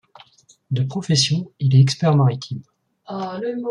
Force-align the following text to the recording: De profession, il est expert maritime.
De 0.71 0.81
profession, 0.81 1.51
il 1.59 1.75
est 1.75 1.79
expert 1.79 2.15
maritime. 2.15 2.63